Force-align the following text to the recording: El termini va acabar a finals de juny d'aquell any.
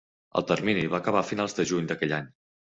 El 0.39 0.45
termini 0.51 0.87
va 0.95 1.01
acabar 1.05 1.23
a 1.23 1.29
finals 1.33 1.57
de 1.61 1.69
juny 1.75 1.93
d'aquell 1.95 2.19
any. 2.23 2.29